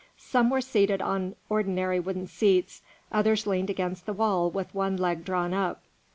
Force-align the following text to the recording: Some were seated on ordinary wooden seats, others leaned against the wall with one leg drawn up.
Some 0.17 0.49
were 0.49 0.61
seated 0.61 0.99
on 0.99 1.35
ordinary 1.47 1.99
wooden 1.99 2.25
seats, 2.25 2.81
others 3.11 3.45
leaned 3.45 3.69
against 3.69 4.07
the 4.07 4.13
wall 4.13 4.49
with 4.49 4.73
one 4.73 4.97
leg 4.97 5.23
drawn 5.23 5.53
up. 5.53 5.83